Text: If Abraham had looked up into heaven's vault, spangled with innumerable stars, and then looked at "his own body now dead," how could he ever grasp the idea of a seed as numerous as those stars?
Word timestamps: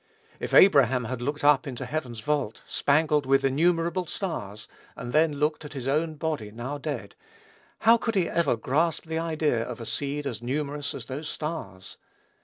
If 0.39 0.55
Abraham 0.55 1.05
had 1.05 1.21
looked 1.21 1.43
up 1.43 1.67
into 1.67 1.85
heaven's 1.85 2.21
vault, 2.21 2.63
spangled 2.65 3.27
with 3.27 3.45
innumerable 3.45 4.07
stars, 4.07 4.67
and 4.95 5.13
then 5.13 5.33
looked 5.33 5.63
at 5.63 5.73
"his 5.73 5.87
own 5.87 6.15
body 6.15 6.49
now 6.49 6.79
dead," 6.79 7.13
how 7.81 7.97
could 7.97 8.15
he 8.15 8.27
ever 8.27 8.57
grasp 8.57 9.05
the 9.05 9.19
idea 9.19 9.61
of 9.61 9.79
a 9.79 9.85
seed 9.85 10.25
as 10.25 10.41
numerous 10.41 10.95
as 10.95 11.05
those 11.05 11.29
stars? 11.29 11.97